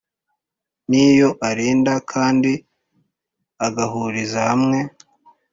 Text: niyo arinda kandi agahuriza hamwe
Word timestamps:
niyo 0.89 1.29
arinda 1.49 1.93
kandi 2.11 2.51
agahuriza 3.67 4.39
hamwe 4.49 4.79